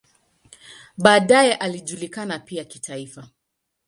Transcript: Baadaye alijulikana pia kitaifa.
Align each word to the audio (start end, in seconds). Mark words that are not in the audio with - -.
Baadaye 0.97 1.55
alijulikana 1.55 2.39
pia 2.39 2.65
kitaifa. 2.65 3.29